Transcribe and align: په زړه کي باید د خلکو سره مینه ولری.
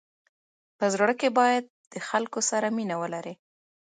په 0.77 0.85
زړه 0.93 1.13
کي 1.19 1.29
باید 1.39 1.63
د 1.91 1.95
خلکو 2.09 2.39
سره 2.49 2.67
مینه 2.77 2.95
ولری. 3.01 3.33